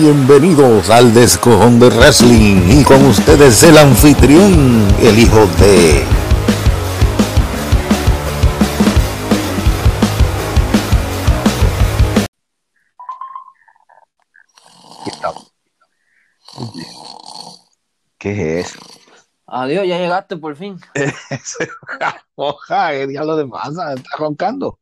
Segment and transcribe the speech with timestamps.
[0.00, 6.02] Bienvenidos al Descojón de Wrestling y con ustedes el anfitrión, el hijo de...
[18.16, 18.78] ¿Qué es eso?
[19.46, 20.80] Adiós, ya llegaste por fin.
[22.36, 23.92] Oja, ¿qué diablo de pasa?
[23.92, 24.78] ¿Estás roncando?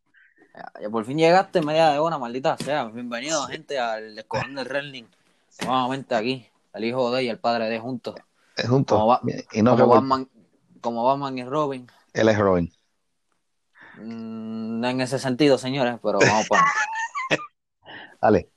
[0.61, 2.85] Ya, por fin llegaste media de hora, maldita sea.
[2.85, 5.05] Bienvenido, gente, al Escojón del Wrestling.
[5.65, 8.17] Nuevamente aquí, el hijo de y el padre de juntos.
[8.57, 8.99] Es junto.
[8.99, 9.21] Como,
[9.53, 9.95] y no como.
[9.95, 10.29] Batman,
[10.83, 11.87] como Batman y Robin.
[12.13, 12.71] Él es Robin.
[13.97, 16.65] Mm, no en ese sentido, señores, pero vamos para
[18.21, 18.51] Dale.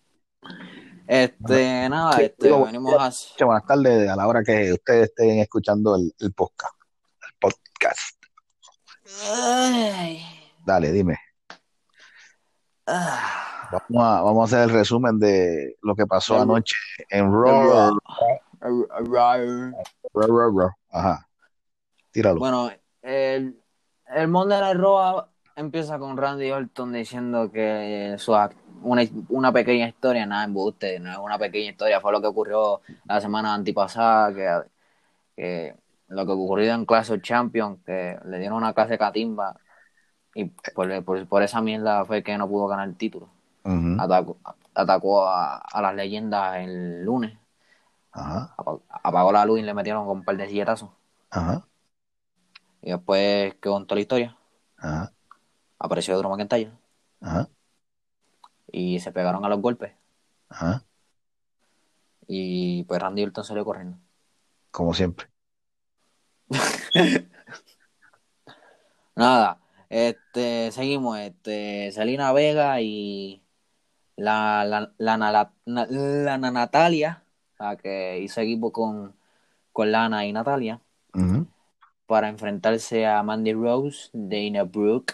[1.08, 3.46] Este, nada, este, digo, venimos a...
[3.46, 6.76] Buenas tardes a la hora que ustedes estén escuchando el, el podcast.
[7.22, 8.24] El podcast.
[9.26, 10.26] Ay,
[10.66, 11.18] Dale, dime.
[12.86, 16.76] Vamos a, vamos a hacer el resumen de lo que pasó anoche
[17.10, 17.98] en Raw.
[20.92, 21.28] Ajá.
[22.12, 22.40] Tíralo.
[22.40, 22.70] Bueno,
[23.02, 23.60] el,
[24.08, 28.34] el Monday Night Raw empieza con Randy Orton diciendo que su,
[28.84, 32.82] una, una pequeña historia, nada, embuste, no es una pequeña historia, fue lo que ocurrió
[33.06, 34.70] la semana antipasada, que,
[35.36, 35.76] que
[36.10, 39.56] lo que ocurrió en Clash of Champions, que le dieron una clase catimba
[40.36, 43.30] y por, por, por esa mierda fue que no pudo ganar el título.
[44.00, 44.38] Atacó,
[44.74, 47.38] atacó a, a las leyendas el lunes,
[48.12, 48.54] Ajá.
[48.58, 50.90] apagó, apagó la luz y le metieron con un par de silletazos.
[51.30, 51.66] Ajá.
[52.82, 54.38] Y después que contó la historia,
[54.78, 55.14] Ajá.
[55.80, 56.72] apareció Drew McIntyre.
[57.22, 57.48] Ajá.
[58.72, 59.94] y se pegaron a los golpes
[60.50, 60.84] Ajá.
[62.28, 63.98] y pues Randy Orton salió corriendo.
[64.72, 65.28] Como siempre.
[69.16, 69.60] Nada,
[69.94, 73.44] este, seguimos, este, Selena Vega y
[74.16, 77.24] la, la, la, la, la- la Natalia,
[77.60, 79.16] la que hizo equipo con,
[79.72, 80.82] con Lana y Natalia,
[82.08, 85.14] para enfrentarse a Mandy Rose, Dana Brooke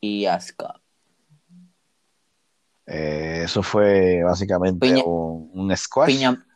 [0.00, 0.80] y Asuka.
[2.86, 6.14] Eh, eso fue básicamente Piña- un, un squash.
[6.14, 6.46] Piña,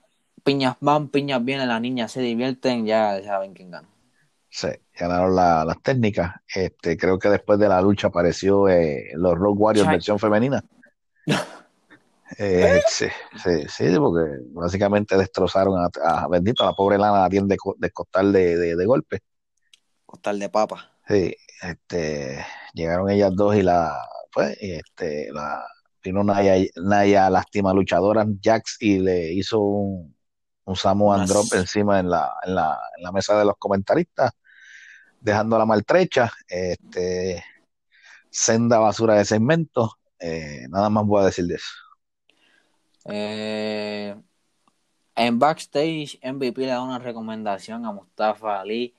[0.44, 3.88] piñas van, piñas vienen, las niñas se divierten, ya saben quién gana.
[4.56, 6.32] Sí, ganaron la- las técnicas.
[6.46, 9.96] Este, creo que después de la lucha apareció eh, los Road Warriors Chai.
[9.96, 10.64] versión femenina.
[12.38, 13.06] Eh, sí,
[13.36, 17.72] sí, sí, porque básicamente destrozaron a, a bendito a la pobre Lana la tienda de,
[17.76, 19.20] de costal de, de, de golpe.
[20.06, 20.90] Costal de papa.
[21.06, 23.94] Sí, este, llegaron ellas dos y la,
[24.32, 25.64] pues, este, la,
[26.02, 30.16] vino Naya, Naya lastima luchadora Jax y le hizo un,
[30.64, 34.32] un Samoan drop encima en la, en la, en la mesa de los comentaristas,
[35.24, 37.42] dejándola maltrecha, este,
[38.30, 41.72] senda basura de segmento, eh, nada más voy a decir de eso.
[43.06, 44.14] Eh,
[45.16, 48.94] en backstage, MVP le da una recomendación a Mustafa Ali,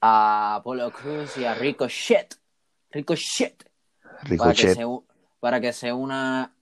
[0.00, 2.34] a Apollo Cruz y a Ricochet.
[2.90, 3.70] Ricochet.
[4.36, 5.06] Para que, Ricochet, se, u-
[5.38, 6.52] para que se una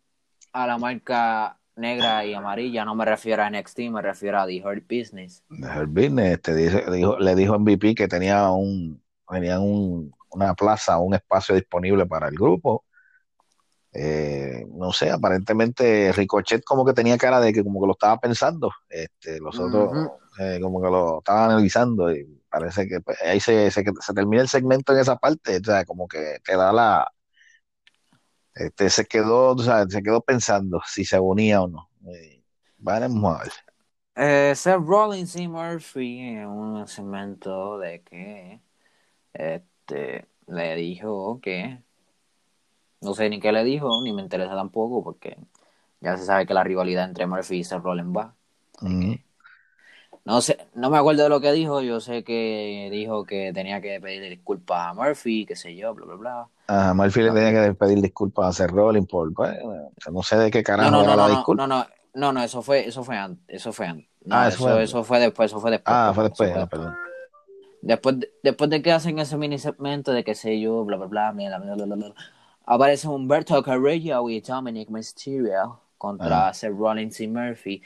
[0.53, 2.85] a la marca negra y amarilla.
[2.85, 5.45] No me refiero a NXT, me refiero a The Hurt Business.
[5.49, 10.55] de Hurt Business, este, dice- dijo, le dijo MVP que tenía un, tenían un, una
[10.55, 12.85] plaza, un espacio disponible para el grupo.
[13.93, 18.19] Eh, no sé, aparentemente Ricochet como que tenía cara de que como que lo estaba
[18.21, 23.41] pensando, este, los otros eh, como que lo estaban analizando y parece que pues, ahí
[23.41, 26.73] se, se, se termina el segmento en esa parte, o sea, como que te da
[26.75, 27.11] la,
[28.57, 31.91] este, se quedó, o sea, se quedó pensando si se unía o no.
[32.13, 32.43] Eh,
[32.79, 33.53] vamos a ver.
[34.17, 38.63] Eh, Seth Rollins y Murphy en un segmento de que
[39.35, 41.83] este le dijo que
[43.01, 45.37] no sé ni qué le dijo, ni me interesa tampoco, porque
[46.01, 48.37] ya se sabe que la rivalidad entre Murphy y Seth Rollins va.
[48.83, 49.19] Ujú.
[50.27, 53.81] No sé, no me acuerdo de lo que dijo, yo sé que dijo que tenía
[53.81, 56.49] que pedir disculpas a Murphy, qué sé yo, bla, bla, bla.
[56.67, 57.35] Ajá, Murphy le ah.
[57.35, 59.57] tenía que pedir disculpas a Seth Rollins por, pues,
[60.11, 61.65] no sé de qué carajo no, no, era la disculpa.
[61.69, 64.09] No, no, no, no, eso fue, eso fue antes, eso fue antes.
[64.29, 64.83] ah, eso, fue...
[64.83, 65.97] eso, fue, después, eso fue después.
[65.97, 66.97] Ah, pues, fue después, perdón.
[67.83, 71.31] Después, después de que hacen ese mini segmento de qué sé yo, bla, bla, bla,
[71.31, 72.15] bla, bla, bla, bla,
[72.65, 77.81] aparece Humberto Carrillo y Dominic Mysterio contra Seth Rollins y Murphy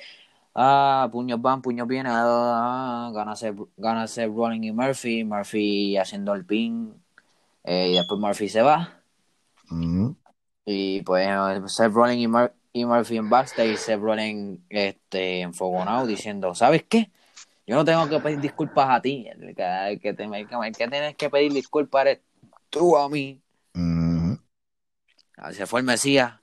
[0.54, 2.12] Ah, puños van, puños vienen.
[2.14, 5.24] Ah, gana, Seth, gana Seth Rollins y Murphy.
[5.24, 6.94] Murphy haciendo el pin.
[7.64, 9.00] Eh, y después Murphy se va.
[10.64, 11.26] Y pues
[11.72, 13.76] Seth Rollins y, Mur- y Murphy en backstage.
[13.76, 17.10] Seth Rollins este, enfogonado diciendo: ¿Sabes qué?
[17.66, 19.28] Yo no tengo que pedir disculpas a ti.
[19.28, 22.20] El que, que, te- el que- el que tienes que pedir disculpas eres
[22.68, 23.40] tú a mí.
[25.52, 26.34] Se fue el Mesías.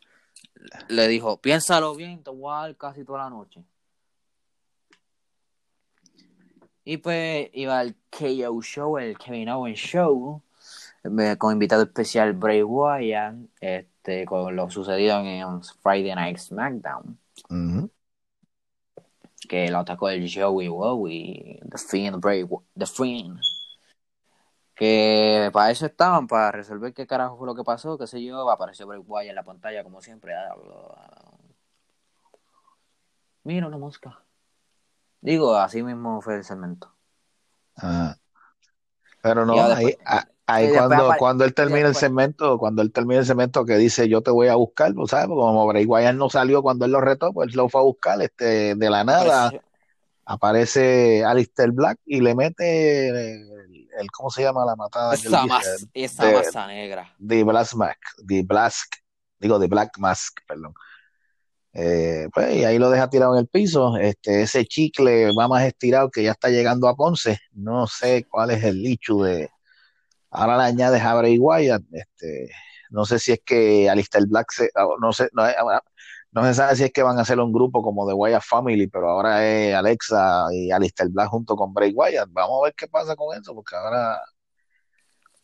[0.90, 3.64] le dijo, piénsalo bien, te voy a dar casi toda la noche.
[6.90, 10.42] Y pues iba al KO Show, el Kevin Owens Show,
[11.04, 17.20] eh, con invitado especial Bray Wyatt, este, con lo sucedido en Friday Night SmackDown.
[19.50, 22.48] Que lo atacó el Joey Wowie, The Fiend, Bray,
[22.78, 23.38] The Fiend.
[24.74, 28.50] Que para eso estaban, para resolver qué carajo fue lo que pasó, qué sé yo,
[28.50, 30.34] apareció Bray Wyatt en la pantalla como siempre.
[30.36, 30.56] ah,
[33.44, 34.24] Mira una mosca.
[35.22, 36.94] Digo, así mismo fue el segmento.
[37.76, 38.18] Ajá.
[39.22, 39.96] Pero no, ahí,
[40.68, 44.22] después cuando, cuando él termina el segmento, cuando él termina el segmento que dice yo
[44.22, 45.28] te voy a buscar, pues, ¿sabes?
[45.28, 48.22] Porque como Bray Wyatt no salió cuando él lo retó, pues lo fue a buscar
[48.22, 49.48] este, de la nada.
[49.48, 49.68] Apareció-
[50.30, 55.88] Aparece Alistair Black y le mete el, el- ¿cómo se llama la matada Esa, mas-
[55.94, 57.14] esa de- masa negra.
[57.26, 57.98] The Black Mask,
[58.28, 58.74] The Black,
[59.40, 60.74] digo The Black Mask, perdón.
[61.80, 63.98] Eh, pues, y ahí lo deja tirado en el piso.
[63.98, 67.38] Este, ese chicle va más estirado que ya está llegando a Ponce.
[67.52, 69.52] No sé cuál es el lichu de.
[70.32, 71.84] Ahora le añades a Bray Wyatt.
[71.92, 72.50] Este,
[72.90, 75.44] no sé si es que Alistair Black se, no sé, no,
[76.32, 78.88] no se sabe si es que van a hacer un grupo como The Wyatt Family,
[78.88, 82.30] pero ahora es Alexa y Alistair Black junto con Bray Wyatt.
[82.32, 84.20] Vamos a ver qué pasa con eso, porque ahora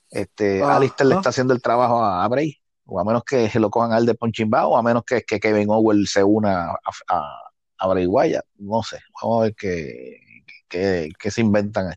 [0.09, 0.77] este, Ajá.
[0.77, 3.69] Alistair le está haciendo el trabajo a, a Bray, o a menos que se lo
[3.69, 7.51] cojan al de Ponchimbao, o a menos que, que Kevin Owens se una a, a,
[7.77, 8.45] a Bray Wyatt.
[8.57, 10.19] No sé, vamos a ver qué,
[10.67, 11.95] qué, qué se inventan ahí.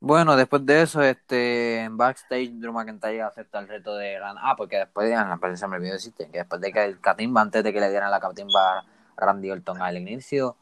[0.00, 4.38] Bueno, después de eso, este, en backstage, Drew McIntyre acepta el reto de Randy.
[4.44, 7.40] Ah, porque después de la se me olvidó decirte que después de que el catimba,
[7.40, 8.84] antes de que le dieran la catimba a
[9.16, 10.56] Randy Orton al inicio,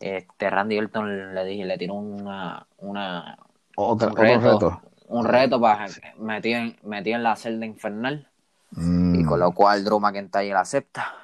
[0.00, 3.38] este, Randy Orton le dije, le tiró una, una,
[3.74, 4.82] Otra, un otro reto, reto.
[5.04, 5.86] Un reto para
[6.18, 8.28] metido en, metido en la celda infernal,
[8.76, 11.14] Mm, y con lo cual Drew McIntyre acepta.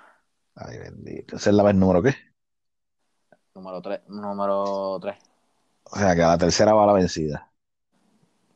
[0.55, 1.37] Ay, bendito.
[1.37, 2.15] Esa es la vez número qué.
[3.55, 5.17] Número 3, número 3.
[5.85, 7.50] O sea, que a la tercera va la vencida.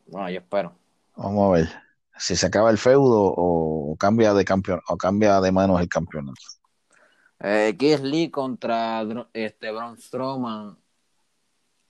[0.06, 0.76] Bueno, yo espero.
[1.16, 1.68] Vamos a ver
[2.16, 6.40] si se acaba el feudo o cambia de campeón o cambia de manos el campeonato.
[7.40, 10.78] Eh, Keith Lee contra este, Braun Strowman.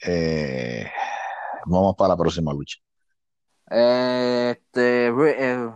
[0.01, 0.91] Eh,
[1.67, 2.79] vamos para la próxima lucha.
[3.67, 5.71] Este, eh,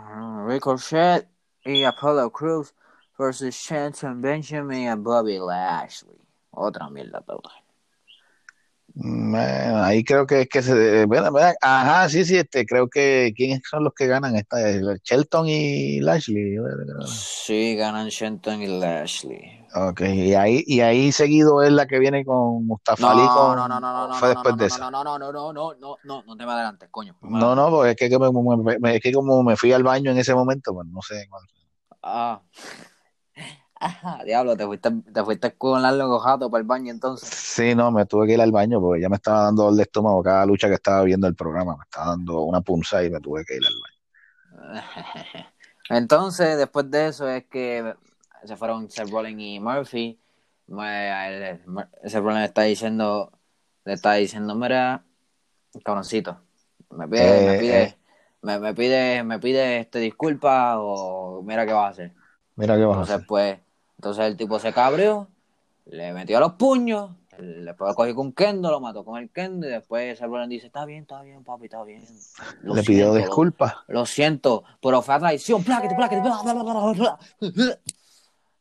[0.46, 1.28] Ricochet
[1.64, 2.74] y Apollo Cruz
[3.18, 6.16] versus Shelton Benjamin y Bobby Lashley.
[6.50, 7.52] Otra mierda total.
[9.84, 11.06] Ahí creo que es que se.
[11.06, 11.24] ven-
[11.60, 13.32] Ajá, sí, sí, este, creo que.
[13.36, 14.58] ¿Quiénes son los que ganan esta?
[15.04, 16.56] Shelton y Lashley.
[17.06, 19.57] Sí, ganan Shelton y Lashley.
[19.74, 23.28] Ok, y ahí, y ahí seguido es la que viene con Mustafa no, Ali.
[23.28, 25.04] Con, no, no, no, no, fue después no, no.
[25.04, 27.16] No, no, no, no, no, no, no, no te va adelante, coño.
[27.20, 30.10] No, no, porque es que, como me, me, es que como me fui al baño
[30.10, 31.42] en ese momento, pues no sé cuál.
[32.02, 32.40] Ah.
[33.80, 34.22] ah.
[34.24, 37.28] diablo, te fuiste, te fuiste con la gato para el baño entonces.
[37.28, 39.82] Sí, no, me tuve que ir al baño porque ya me estaba dando dolor de
[39.82, 43.20] estómago cada lucha que estaba viendo el programa, me estaba dando una punza y me
[43.20, 44.82] tuve que ir al baño.
[45.90, 47.94] Entonces, después de eso es que
[48.44, 50.18] se fueron Seth Rollins y Murphy.
[50.68, 51.60] El-
[52.04, 53.32] Seth Rollins le está diciendo,
[53.84, 55.02] le está diciendo, mira,
[55.84, 56.40] cabroncito,
[56.90, 57.96] me pide, Eh, me pide, eh.
[58.42, 62.12] me, me pide, me pide este disculpa o mira qué vas a hacer.
[62.56, 63.26] Mira qué vas a Entonces, hacer.
[63.26, 63.58] pues,
[63.96, 65.28] entonces el tipo se cabrió,
[65.86, 69.70] le metió los puños, después lo cogió con Kendo, lo mató con el Kendo y
[69.70, 72.04] después Seth Rollins dice, está bien, está bien, papi, está bien.
[72.62, 73.74] Lo Le pidió siento, lo- disculpas.
[73.88, 75.64] lo siento, pero fue a traición.
[75.64, 77.18] Pláquete, pláquete, bla, bla, bla.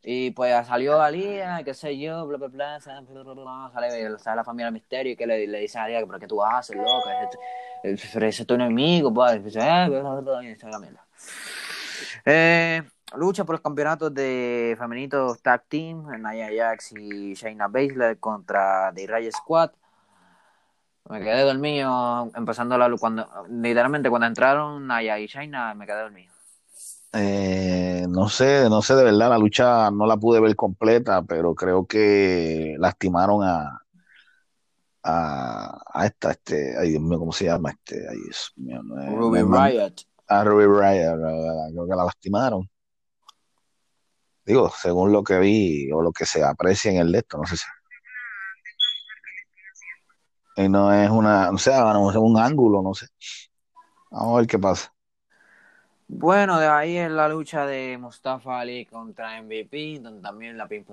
[0.04, 3.06] Y pues salió Alía, qué sé yo, bla, bla, bla, sale,
[3.74, 6.44] sale, sale la familia Misterio y que le, le dice a Alía, pero ¿qué tú
[6.44, 7.10] haces, loco?
[7.84, 9.36] Ese, es tu enemigo, pues.
[9.36, 11.04] Y dice, "Eh, bla, bla, bla", y esa es la mierda.
[12.26, 12.84] Eh,
[13.16, 19.08] lucha por los campeonatos de femenitos tag team, Nia Jax y Shayna Baszler contra The
[19.08, 19.72] Ray Squad.
[21.10, 22.94] Me quedé dormido empezando la.
[22.98, 26.34] Cuando, literalmente, cuando entraron Naya y Shayna, me quedé dormido.
[27.20, 31.56] Eh, no sé, no sé de verdad, la lucha no la pude ver completa, pero
[31.56, 33.82] creo que lastimaron a,
[35.04, 37.72] a, a esta, este, ay Dios mío, ¿cómo se llama?
[37.72, 39.94] Este, ay Dios mío, no es- Ruby no es- Riot.
[40.28, 41.18] a Ruby Riot,
[41.74, 42.70] creo que la lastimaron.
[44.46, 47.46] Digo, según lo que vi o lo que se aprecia en el de esto, no
[47.46, 47.66] sé si.
[50.58, 53.08] Y no es una, o sea, no es un ángulo, no sé.
[54.10, 54.94] Vamos a ver qué pasa.
[56.10, 60.84] Bueno, de ahí es la lucha de Mustafa Ali contra MVP, donde también la ping.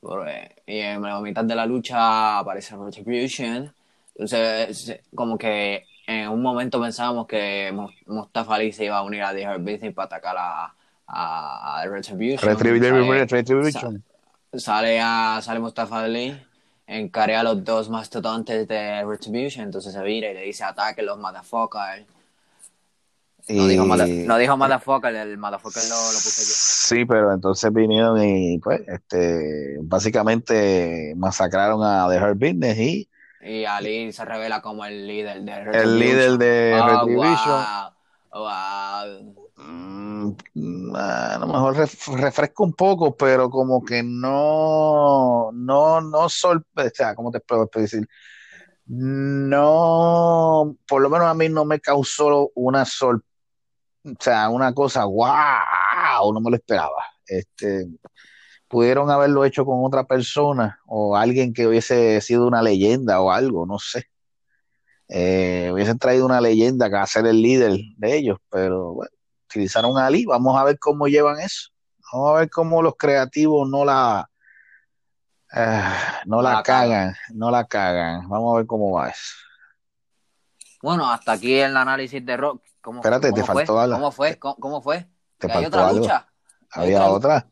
[0.00, 3.74] Por, eh, y en la mitad de la lucha aparece Retribution.
[4.14, 9.22] Entonces, como que en un momento pensábamos que Mu- Mustafa Ali se iba a unir
[9.24, 10.74] a The Hurt Business para atacar a,
[11.06, 12.48] a, a Retribution.
[12.50, 13.06] Retribution.
[13.06, 14.04] Sale- Retribution.
[14.52, 16.40] sale a sale Mustafa Ali
[16.86, 21.18] encarea a los dos mastodontes de Retribution entonces se vira y le dice ataque los
[21.18, 22.04] motherfuckers
[23.48, 27.72] no dijo, mother- no dijo motherfucker el motherfucker lo, lo puse yo Sí, pero entonces
[27.72, 33.08] vinieron y pues este básicamente masacraron a The Hurt Business y
[33.40, 35.98] y Ali se revela como el líder de el Retribution.
[35.98, 37.64] líder de Oh, Retribution.
[37.64, 37.90] wow.
[38.32, 39.34] Wow.
[39.56, 46.64] Mm, a lo mejor ref- refresca un poco, pero como que no, no, no sol,
[46.74, 48.08] o sea, ¿cómo te puedo decir?
[48.86, 53.22] No, por lo menos a mí no me causó una sol,
[54.04, 57.02] o sea, una cosa, wow, no me lo esperaba.
[57.26, 57.88] Este,
[58.68, 63.66] pudieron haberlo hecho con otra persona o alguien que hubiese sido una leyenda o algo,
[63.66, 64.10] no sé.
[65.08, 69.10] Eh, hubiesen traído una leyenda que va a ser el líder de ellos, pero bueno,
[69.48, 71.70] utilizaron a Ali, vamos a ver cómo llevan eso.
[72.12, 74.28] Vamos a ver cómo los creativos no la
[75.52, 78.28] ah, no la la cagan, no la cagan.
[78.28, 79.34] Vamos a ver cómo va eso.
[80.82, 83.54] bueno hasta aquí el análisis de Rock ¿Cómo, Espérate, cómo te fue?
[83.54, 83.96] faltó algo.
[83.96, 84.38] ¿Cómo fue?
[84.38, 85.06] ¿Cómo, cómo fue?
[85.38, 86.00] ¿Te ¿Que hay faltó otra algo?
[86.00, 86.28] lucha?
[86.70, 87.46] ¿Hay Había otra- otra,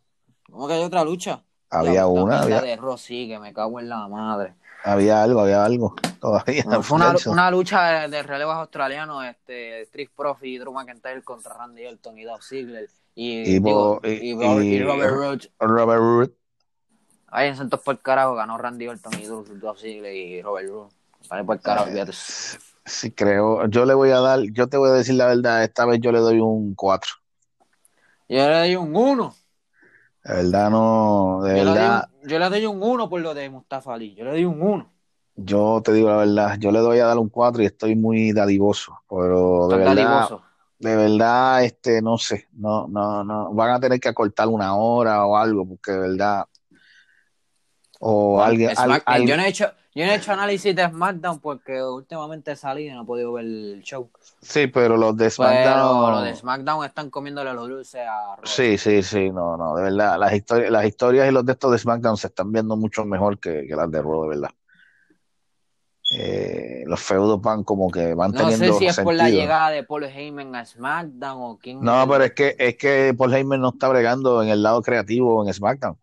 [0.50, 1.42] ¿Cómo que hay otra lucha?
[1.70, 4.54] había La una, había, de Raw sigue, me cago en la madre.
[4.84, 5.94] había algo, había algo.
[6.20, 6.64] Todavía.
[6.64, 11.22] No, fue una, una lucha de, de relevos australianos, este, Street Profit y Drew McIntyre
[11.22, 14.82] contra Randy Orton y Dolph Ziggler y, Y digo, y- y Robert, y-
[15.60, 16.34] Robert Roode.
[17.28, 20.90] Ahí en Santos por carajo ganó Randy Orton y Dolph Ziggler y Robert Roode.
[21.30, 22.12] Vale por carajo, fíjate.
[22.84, 23.66] Sí, creo.
[23.68, 26.12] Yo le voy a dar, yo te voy a decir la verdad, esta vez yo
[26.12, 27.12] le doy un 4.
[28.28, 29.34] Yo le doy un 1.
[30.24, 33.20] De verdad no, de Yo, le doy verdad, un- yo le doy un 1 por
[33.20, 34.14] lo de Mustafa Ali.
[34.14, 34.92] Yo le doy un 1.
[35.34, 38.32] yo te digo la verdad, yo le doy a dar un 4 y estoy muy
[38.32, 40.42] dadivoso, pero de verdad, dadivoso.
[40.78, 45.24] de verdad, este, no sé, no, no, no, van a tener que acortar una hora
[45.26, 46.44] o algo, porque de verdad,
[48.00, 50.74] o Bueno, alguien, al- Smack- al- yo, no he hecho, yo no he hecho análisis
[50.74, 54.10] de SmackDown porque últimamente salí y no he podido ver el show.
[54.40, 58.44] sí, pero los de Pero SmackDown, lo de SmackDown están comiéndole los dulces a Raw.
[58.44, 61.72] sí, sí, sí, no, no, de verdad, las historias, las historias y los de estos
[61.72, 64.50] de SmackDown se están viendo mucho mejor que, que las de Raw, de verdad.
[66.14, 69.70] Eh, los feudos van como que van No sé teniendo si es por la llegada
[69.70, 71.80] de Paul Heyman a SmackDown o quién.
[71.80, 75.46] No, pero es que, es que Paul Heyman no está bregando en el lado creativo
[75.46, 75.96] en SmackDown.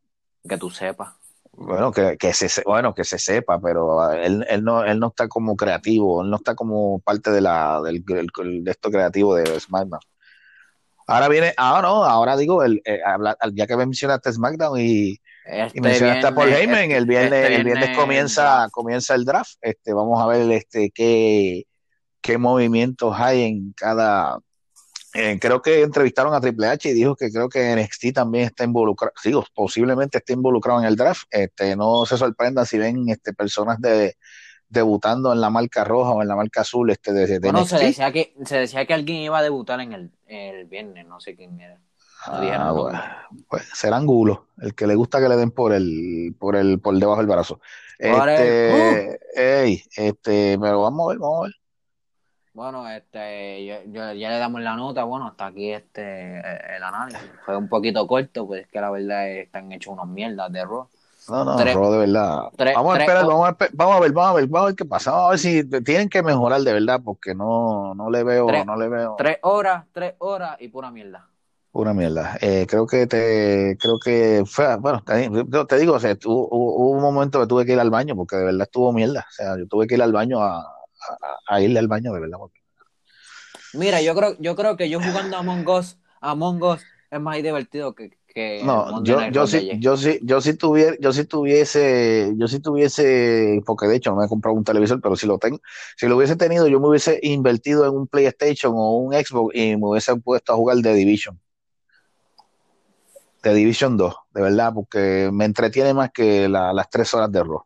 [0.48, 1.19] Que tú sepas.
[1.62, 5.08] Bueno, que, que se, bueno, que se sepa, pero ah, él, él no, él no
[5.08, 9.36] está como creativo, él no está como parte de la, del, del- de esto creativo
[9.36, 10.00] de SmackDown.
[11.06, 15.80] Ahora viene, ahora no, ahora digo, el, eh, habla- ya que mencionaste SmackDown y, Este
[15.80, 18.72] y mencionaste a Paul viernes- Heyman, el viernes, este el viernes comienza, draft.
[18.72, 19.54] comienza el draft.
[19.62, 21.64] Este, vamos a ver este qué,
[22.22, 24.40] qué movimientos hay en cada.
[25.14, 28.64] Eh, creo que entrevistaron a Triple H y dijo que creo que NXT también está
[28.64, 31.24] involucrado, digo, posiblemente esté involucrado en el draft.
[31.32, 34.16] Este, no se sorprendan si ven este, personas de,
[34.70, 37.80] debutando en la marca roja o en la marca azul este, de, de Bueno, se
[37.80, 41.36] decía, que, se decía que alguien iba a debutar en el, el viernes, no sé
[41.36, 41.76] quién era.
[41.76, 41.84] No
[42.26, 43.02] Ah, bueno,
[43.48, 46.94] pues será Angulo, el que le gusta que le den por el, por el, por
[46.98, 47.62] debajo del brazo.
[47.98, 51.54] Este, ey, este, pero vamos a ver, vamos a ver.
[52.60, 56.84] Bueno, este, yo- yo- ya le damos la nota, bueno, hasta aquí este eh, el
[56.84, 57.22] análisis.
[57.46, 60.86] Fue un poquito corto, pues es que la verdad están hechos unos mierdas de Raw.
[61.30, 62.50] No, no, Tres- Ro, de verdad.
[62.58, 64.66] tres- vamos a tres- esperar, vamos a, vamos a ver, vamos a ver, vamos a
[64.66, 65.12] ver qué pasa.
[65.12, 68.66] Vamos a ver si tienen que mejorar de verdad, porque no, no le veo, Tres-
[68.66, 71.30] no le veo Tres horas, tres horas y pura mierda.
[71.72, 72.38] una mierda.
[72.42, 75.30] Eh, creo que te, creo que fue, bueno, te,
[75.66, 78.18] te digo, o sea, tu- hubo, hubo un momento que tuve que ir al baño,
[78.18, 79.26] porque de verdad estuvo mierda.
[79.30, 80.76] O sea, yo tuve que ir al baño a,
[81.48, 82.38] a, a irle al baño, de verdad.
[83.74, 87.38] Mira, yo creo, yo creo que yo jugando a Among Us, Among Us es más
[87.42, 92.34] divertido que, que No, yo, yo sí, yo sí, yo sí tuviera, yo sí tuviese,
[92.36, 95.38] yo sí tuviese, porque de hecho no me he comprado un televisor, pero si lo
[95.38, 95.60] tengo,
[95.98, 99.76] si lo hubiese tenido, yo me hubiese invertido en un PlayStation o un Xbox y
[99.78, 101.40] me hubiese puesto a jugar The Division.
[103.42, 107.42] The Division 2, de verdad, porque me entretiene más que la- las tres horas de
[107.42, 107.64] Raw,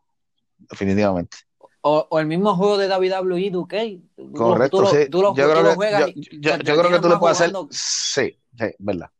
[0.70, 1.38] definitivamente.
[1.86, 4.02] O, o el mismo juego de WWE 2K.
[4.16, 5.10] Tú lo- Correcto, tú sí.
[5.10, 7.00] tú lo- yo tú creo que, juegas yo, y yo- te yo creo que entretienes
[7.02, 9.10] tú le puedes hacer, sí, sí, verdad.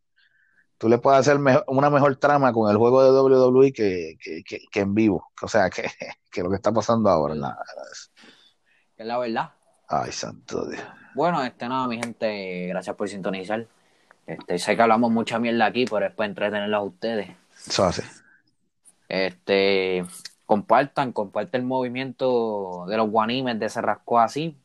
[0.78, 4.60] Tú le puedes hacer una mejor trama con el juego de WWE que, que, que,
[4.70, 5.30] que en vivo.
[5.42, 5.82] O sea, que,
[6.32, 7.34] que lo que está pasando ahora.
[7.34, 7.56] la-
[8.96, 9.52] es la verdad.
[9.88, 10.82] Ay, santo Dios.
[11.14, 13.66] Bueno, este nada, mi gente, gracias por sintonizar.
[14.26, 17.28] Este, sé que hablamos mucha mierda aquí, pero es para entretenerlos a ustedes.
[17.66, 18.04] Eso hace.
[19.08, 20.04] Este,
[20.46, 24.58] compartan, compartan el movimiento de los guanimes de Cerrasco así.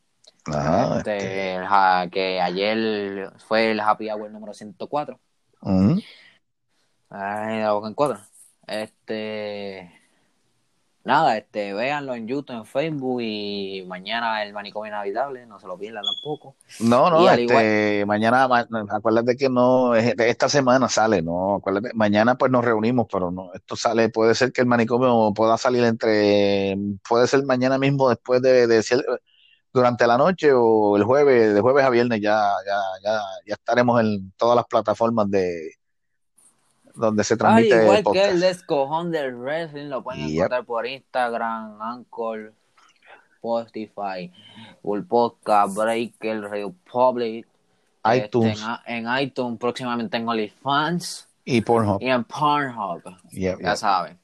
[0.46, 0.98] Ajá.
[0.98, 5.18] Este, ja- que ayer fue el Happy Hour número 104.
[5.62, 6.00] Ujú.
[7.10, 8.18] Ay, de la boca en cuatro.
[8.66, 9.92] Este.
[11.04, 15.78] Nada, este, véanlo en YouTube, en Facebook y mañana el manicomio inhabitable, no se lo
[15.78, 16.56] pierdan tampoco.
[16.78, 22.36] No, no, este, mañana, ma- acuérdate que no, es- esta semana sale, no, acuérdate, mañana
[22.38, 26.76] pues nos reunimos, pero no, esto sale, puede ser que el manicomio pueda salir entre,
[27.06, 28.82] puede ser mañana mismo después de, de
[29.72, 34.00] durante la noche o el jueves, de jueves a viernes ya, ya, ya, ya estaremos
[34.00, 35.72] en todas las plataformas de
[37.00, 38.28] donde se Al transmite el igual que podcast.
[38.32, 40.34] el descojón del wrestling, lo pueden Yep.
[40.36, 42.52] encontrar por Instagram, Anchor,
[43.36, 44.30] Spotify,
[44.82, 47.46] Google Podcast, Breaker, Radio Public,
[48.04, 52.00] este, iTunes en, en iTunes, próximamente en OnlyFans y Pornhub.
[52.02, 53.02] y en Pornhub.
[53.30, 54.18] Yep, Ya yep, saben,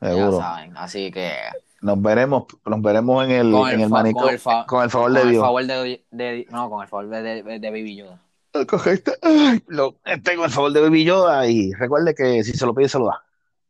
[0.00, 0.38] ya seguro.
[0.38, 0.76] saben.
[0.76, 1.32] Así que
[1.80, 4.90] Nos veremos, nos veremos en el, con en el, el manicomio, con el, con el
[4.90, 5.42] favor de el Dios.
[5.42, 8.20] favor de, de- no, con el favor de, de, de Baby Yoda.
[8.68, 12.74] Cogiste, ay, lo, tengo el favor de Baby Yoda y recuerde que si se lo
[12.74, 13.24] pide se lo da.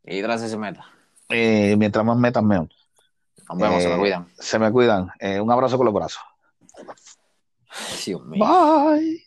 [0.05, 0.85] Y tras ese meta.
[1.29, 2.69] Eh, mientras más metas, mejor.
[3.49, 4.27] Nos vemos, se Eh, me cuidan.
[4.39, 5.11] Se me cuidan.
[5.19, 6.23] Eh, un abrazo con los brazos.
[8.05, 8.45] Dios mío.
[8.45, 9.26] Bye.